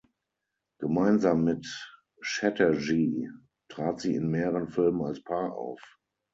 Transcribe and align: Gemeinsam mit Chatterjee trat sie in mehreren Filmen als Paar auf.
Gemeinsam 0.79 1.43
mit 1.43 1.67
Chatterjee 2.23 3.29
trat 3.69 3.99
sie 3.99 4.15
in 4.15 4.31
mehreren 4.31 4.67
Filmen 4.67 5.03
als 5.05 5.23
Paar 5.23 5.53
auf. 5.53 5.79